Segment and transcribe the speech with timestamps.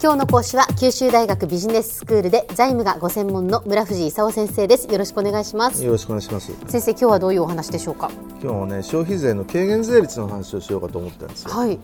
[0.00, 4.86] 今日の講師は九州大学ビジネススクールで財務がご専門の村藤勲先生です。
[4.86, 5.84] よろしくお願いします。
[5.84, 6.52] よろしくお願いします。
[6.68, 8.08] 先生今日はどういうお話でしょうか？
[8.40, 11.50] 今日はね消費税の軽減税率の話をしようかと思ったんですよ。
[11.50, 11.80] はい。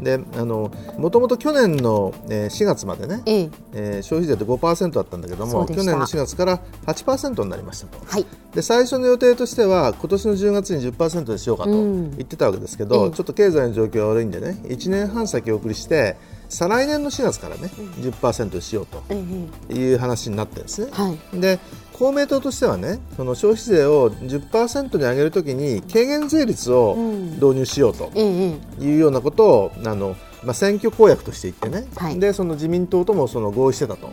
[0.00, 3.50] であのもともと去年の、えー、4月までね、ええ。
[3.74, 8.04] えー消費税って5%だったんだけども去年の4月から8%になりましたと。
[8.04, 8.26] はい。
[8.56, 12.10] で最初の予定としては今年の10月に10%にしようかとうん。
[12.16, 13.10] 言ってたわけですけど、ええ。
[13.12, 16.16] ちょっと経済の状況が悪いんでね1年半先送りして
[16.52, 17.70] 再来年の4月からね、
[18.00, 19.24] 10%にしようとえ
[19.70, 20.90] えいう話になってるんですね。
[20.92, 21.40] はい。
[21.40, 21.58] で
[21.94, 27.30] 公明党としてはねその消費税を10%に上げるときに軽減税率をうん。
[27.34, 32.20] 導入しようというようなことをあの、まあ、選挙公約として言ってね、はい。
[32.20, 34.10] でその自民党ともその合意してたと。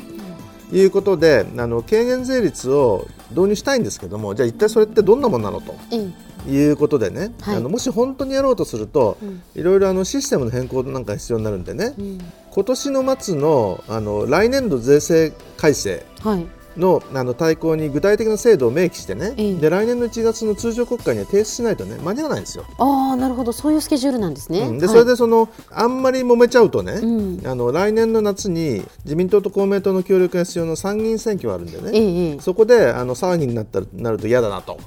[0.71, 7.55] いうことであの軽減税率を導入したいんですけどもじゃあ一体それってどんなものなのとええいうことでね、はい。
[7.57, 9.41] あのもし本当にやろうとすると、うん。
[9.55, 12.19] いろいろあのシステムの変更なんか必要になるんでね、うん。
[12.51, 16.45] 今年の末のあの来年度税制改正はい
[16.77, 19.55] のあの対抗に具体的な制度を明記してね、ええ。
[19.55, 22.65] で来年の1月の通常国会には提出しないとね間に合わないんですよ。
[22.77, 23.51] ああなるほど。
[23.51, 24.77] そういうスケジュールなんですね、うん。
[24.79, 27.47] ではいそれでそのあんまり揉めちゃうとね、うん。
[27.47, 34.77] あの来年の夏に自民党と公明党の協力が必要な参議院選挙があるんでね、そこであの騒ぎになったらなると嫌だなと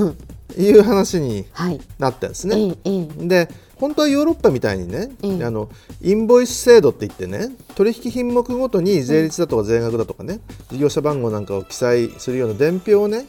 [0.58, 1.80] いう話にはい。
[1.98, 2.76] なってんですえね。
[2.84, 3.26] えええ。
[3.26, 3.48] で
[3.80, 5.70] 本当はヨーロッパみたいにね、ええあの
[6.02, 13.26] インボイス制度って言ってね取引品目ごとに税率だとか税額だとかね、事業者番号なんかを記載するような伝票をね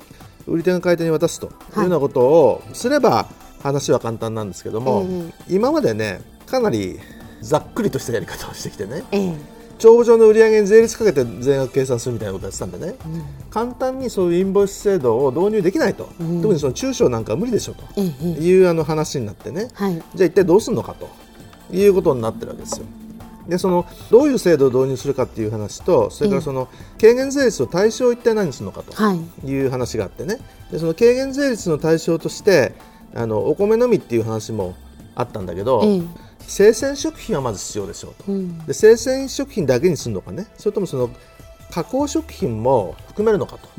[0.48, 1.50] 売り手が買い手に渡すとい。
[1.78, 3.28] うようなことをすれば
[3.64, 7.00] 話は簡単なんですけども、え今までねかなり
[7.42, 13.24] ざっくりとしたやり方をしてきてねええ帳簿上の売上に税率かけて税額計算するみたいなことをやってたんでね、うん。
[13.50, 16.42] 簡単にそういうインボイス制度を導入できないと、うん。
[16.42, 17.84] 特にその中小なんかは無理でしょと。
[17.98, 18.44] ええええ。
[18.44, 19.94] いうあの話になってね、はい。
[20.16, 21.10] じゃあ一体どうするのかと
[21.76, 22.86] いうことになってるわけですよ。
[23.48, 29.50] でそのどういう制度を導入するかっていう話とそれからその軽減税率の対象を一体何にするのかとはい。
[29.50, 30.38] いう話があってね。
[30.72, 32.74] でその軽減税率の対象として
[33.16, 34.76] あのお米のみっていう話も
[35.16, 36.02] あったんだけど、ええ
[36.52, 38.32] 生鮮食品はまず必要でしょうと。
[38.32, 38.66] うん。
[38.66, 40.48] で生鮮食品だけにするのかね。
[40.58, 41.10] それともその
[41.72, 43.70] 加工食品も含めるのかと。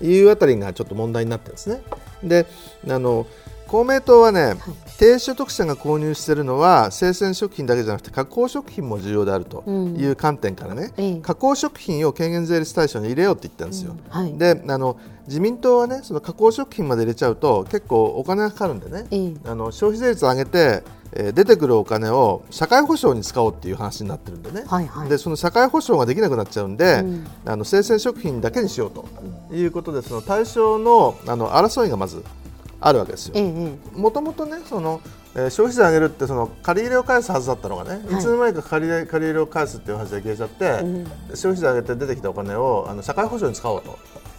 [0.00, 1.80] いうあたりがちょっと問題になってるんですね。
[2.22, 2.46] で
[2.88, 3.26] あの
[3.68, 4.54] 公明党はね、
[4.98, 11.20] 低所得者が購入しているのは生鮮食品だけじゃなくて加工食品も重要であるという観点からね、ええ。
[11.20, 13.94] 加工食品を軽減税率対象に入れようって言ったんですよ。
[14.08, 14.38] はい。
[14.38, 19.34] であの自民党はねその加工食品まで入れちゃうと結構お金がかかるんでね、ええ。
[19.44, 20.82] あの消費税率を上げて、
[21.12, 25.08] えー出てくるお金を社会保障に使おうっていう話になってるんでね、はいはい。
[25.08, 27.26] でその社会保障ができなくなっちゃうんで、うん。
[27.46, 29.06] あの生鮮食品だけにしようと。
[29.50, 32.22] いうことでその対象のあの争いがまず
[32.80, 33.34] あるわけですよ。
[33.94, 35.00] もともとねその、
[35.34, 38.20] えー消費税上げるってその借り入れを返すはずだったのがね、はい。
[38.20, 41.04] い、つの間にか借り入れ借り入れを返すっていう話で消えちゃって、うん。
[41.34, 43.82] 消費税上げて出てきたお金をあの社会保障に使おう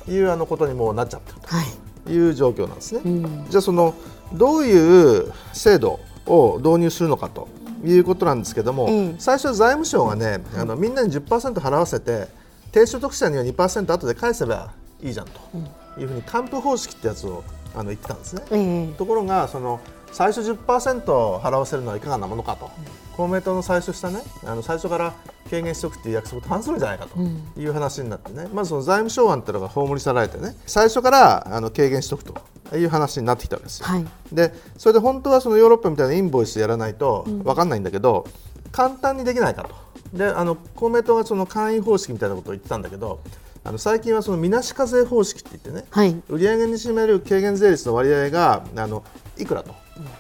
[0.05, 1.65] というあのことにもうなっちゃってるはい。
[2.05, 3.01] という状況なんですね。
[3.05, 3.45] うん。
[3.49, 3.93] じゃあその
[4.33, 7.47] どういう制度を導入するのかと
[7.83, 9.15] いうことなんですけども、ええ。
[9.19, 12.27] 最初財務省がね、あのみんなに10%払わせて
[12.71, 15.31] 低所得者には2%後で返せばいいじゃんと
[15.99, 18.43] いうふうに還付方式ってやつをあの言ってたんですね。
[18.51, 18.97] ええ。
[18.97, 19.79] ところがその
[20.11, 22.69] 最初10%払わせるのはいかがなものかと、
[23.15, 25.13] 公明党の最初したねあの最初から
[25.49, 27.19] 軽減しておくっていう約束と反するんじゃないかと
[27.59, 32.35] いう話になってね、まずその財務省案っていうのが葬り去られてね最初からあの軽減しておくと
[32.75, 33.87] いう話になってきたわけですよ。
[33.87, 34.05] はい。
[34.31, 38.27] でそれで本当はそのヨーロッパみたいなインボイスでやらないと分かんないんだけど、
[38.71, 39.75] 簡単にできないかと。
[40.13, 43.19] であの公明党がその簡易方式みたいなことを言ってたんだけど
[43.63, 46.15] あの最近はそのみなし課税方式って言ってね、はい。
[46.29, 49.03] 売上に占める軽減税率の割合があの
[49.37, 49.73] いくらと。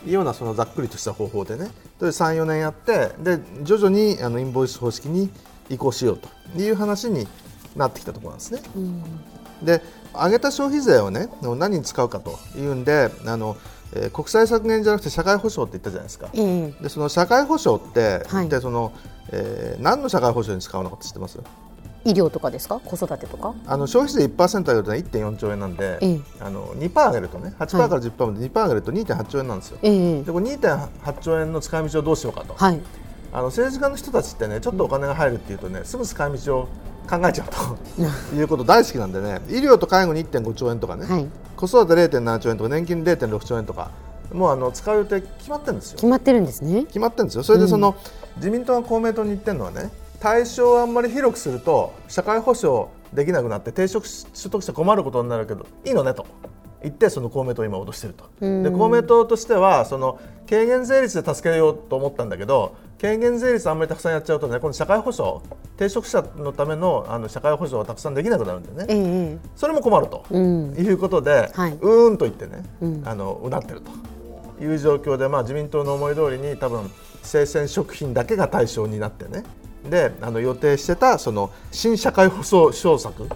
[0.05, 1.71] いうようなそのざっくりとした方法でね。
[2.01, 5.29] 3、4年やってで徐々にあのインボイス方式に
[5.69, 6.27] 移行しようと。
[6.57, 7.27] いう話に
[7.75, 8.61] なってきたところなんですね。
[9.63, 9.81] で
[10.13, 13.57] 上げた消費税をね何に使うかというんであの、
[13.93, 16.29] えー国債削減じゃなくて社会保障って言ったじゃないですか。
[16.33, 16.41] え
[16.79, 16.83] え。
[16.83, 18.61] でその社会保障って、はい。
[18.61, 18.91] その、
[19.31, 21.39] えー何の社会保障に使うのかって知ってます？
[22.05, 22.79] 医療とかですか？
[22.79, 23.55] 子育てとか？
[23.65, 26.19] あの消費税1%上げると、ね、1.4兆円なんで、ええ。
[26.39, 29.79] あの2%上げるとね8%から10%まで2%上げると2.8兆円なんですよ。
[29.81, 30.23] ええ。
[30.23, 32.79] でこれ2.8兆円の使い道をどうしようかと、はい
[33.31, 36.67] あの政治家の人たちってねちょっとお金が入るっていうとねすぐ使い道を
[37.09, 37.77] 考えちゃうと。
[38.35, 41.27] いうこと大好きなんでね医療と介護に1.5兆円とかね、はい。
[41.55, 43.91] 子育て0.7兆円とか年金0.6兆円とか
[44.33, 45.95] もうあの使う予定決まってるんですよ。
[45.95, 46.83] 決まってるんですね。
[46.85, 47.43] 決まってるんですよ。
[47.43, 47.95] それでその、
[48.37, 49.89] 自民党が公明党に言ってるのはね
[50.19, 56.25] 対象をあんまり広くすると社会保障できなくなって低所得者困ることになるけどいいのねと
[56.81, 65.41] 言ってその公明党を今脅していると、で公明党としてはその軽減税率で助けようと思ったんだけど軽減税率あんまりたくさんやっちゃうとねこの社会保障
[65.77, 69.49] 低職者のためのあの社会保障がたくさんできなくなるんでね、ええ。
[69.55, 70.73] それも困ると、うん。
[70.77, 71.71] いうことで、はい。
[71.71, 72.63] うーんと言ってね、
[73.05, 73.91] あのうなってると。
[74.61, 76.91] いう状況で、まあ、自民党の思い通りに多分
[77.23, 79.43] 生鮮食品だけが対象になってね。
[79.89, 83.29] であの予定してたその新社会保障策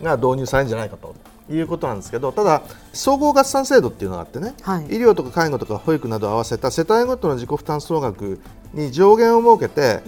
[0.00, 1.14] が導入されるんじゃないかと。
[1.54, 2.62] いうことなんですけどただ
[2.92, 8.40] 総合合算制度っていうのがあってね、はい医療とか介護とか保育などを合わせた世帯ごとの自己負担総額
[8.72, 10.00] に上限を設けて、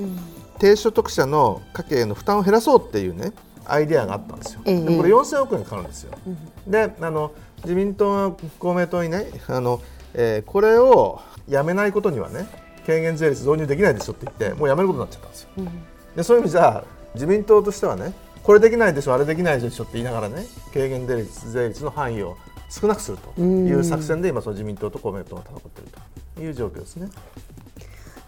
[0.59, 3.33] 低所得者の家計の負担を減らそうっていうね
[3.65, 4.61] アイデアがあったんですよ。
[4.65, 6.13] ええでこれ4000億円かかるんですよ。
[6.67, 7.33] であの
[7.65, 9.81] 自民党は公明党にねあの、
[10.15, 12.47] えーこれをやめないことにはね
[12.87, 15.51] 軽減税率導入できないでしょって言ってもうやめることになっちゃったんですよ。
[16.17, 16.85] でそういう意味じゃ
[17.15, 18.13] 自民党としてはね
[18.43, 22.37] これできないでしょあれできないでしょって言いながらね軽減税率税率の範囲を
[22.69, 25.91] 少なくするという作戦で今その自民党と公明党が戦っている
[26.35, 27.11] という状況ですね。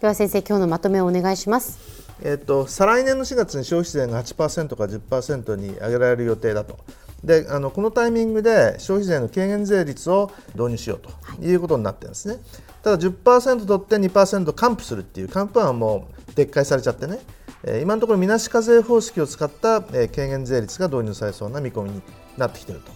[0.00, 1.78] では先生今日のまとめをお願いします
[2.22, 6.78] えっと再来年の4月に消費税が8%から10%に上げられる予定だと。
[7.24, 12.36] であのこのタイミングで消費税の軽減税率を導入しようということになってるんですね。
[12.82, 17.43] ただ10%取って2%還付するっていう還付案はもう撤回されちゃってね、えー
[17.82, 22.02] 今のところみなし課税方式を使った、えー軽減税率が導入されそうな見込みに
[22.36, 22.92] なってきていると。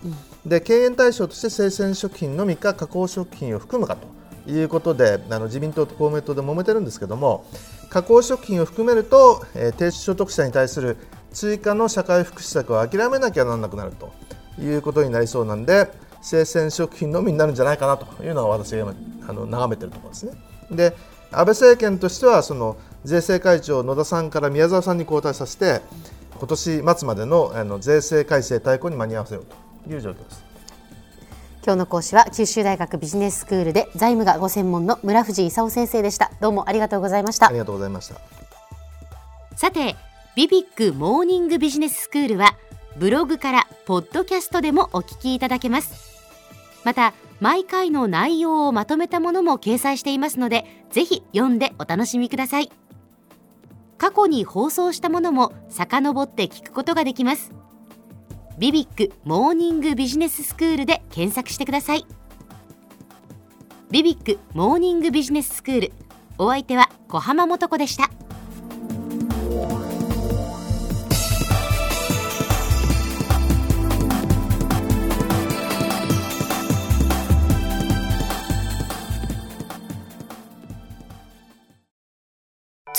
[0.46, 7.46] で軽減対象として生鮮食品のみか加工食品を含むかということであの自民党と公明党で揉めてるんですけども
[7.88, 10.98] 加工食品を含めると、えー低所得者に対する
[11.32, 14.12] 追加の社会福祉策を諦めなきゃならなくなると
[14.60, 15.90] いうことになりそうなんで
[16.20, 18.94] 生鮮食品のみになるんじゃないかなというのが私が今
[19.28, 20.32] あの眺めてるところですね。
[20.70, 20.94] で
[21.30, 22.76] 安倍政権としてはその
[23.08, 25.80] 税制会長野田さんから宮沢さんに交代させて
[26.38, 29.46] 今年末までのあの税制改正大綱に間に合わせよう
[29.88, 30.44] という状況です。
[31.64, 38.14] 今日の講師は九州大学ビジネススクールで財務がご専門の村藤勲先生でしたどうもありがとうございましたありがとうございました。
[39.56, 39.96] さて
[40.36, 42.56] ビビックモーニングビジネススクールは
[42.96, 46.20] ブログからポッドキャストでもお聞きいただけます
[46.84, 52.70] また毎回の内容をまとめたものも掲載していますのでぜひ読んでお楽しみください
[53.98, 57.52] 過去に放送したものも遡って聞くことができます。
[58.56, 62.06] ビビックモーニングビジネススクールで検索してください。
[63.90, 65.92] ビビックモーニングビジネススクール
[66.38, 68.10] お相手は小浜もとこでした。